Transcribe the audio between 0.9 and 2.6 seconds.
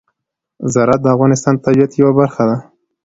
د افغانستان د طبیعت یوه برخه ده.